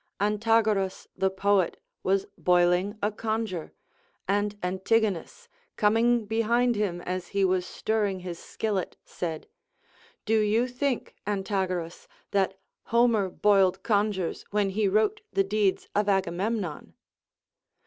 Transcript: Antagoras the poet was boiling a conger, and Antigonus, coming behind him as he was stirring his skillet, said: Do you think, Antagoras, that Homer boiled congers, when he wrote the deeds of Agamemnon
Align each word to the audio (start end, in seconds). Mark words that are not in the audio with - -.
Antagoras 0.19 1.07
the 1.15 1.29
poet 1.29 1.77
was 2.01 2.25
boiling 2.35 2.97
a 3.03 3.11
conger, 3.11 3.71
and 4.27 4.57
Antigonus, 4.63 5.47
coming 5.75 6.25
behind 6.25 6.75
him 6.75 7.01
as 7.01 7.27
he 7.37 7.45
was 7.45 7.67
stirring 7.67 8.21
his 8.21 8.39
skillet, 8.39 8.97
said: 9.05 9.47
Do 10.25 10.39
you 10.39 10.65
think, 10.67 11.13
Antagoras, 11.27 12.07
that 12.31 12.57
Homer 12.85 13.29
boiled 13.29 13.83
congers, 13.83 14.43
when 14.49 14.71
he 14.71 14.87
wrote 14.87 15.21
the 15.35 15.43
deeds 15.43 15.87
of 15.93 16.09
Agamemnon 16.09 16.95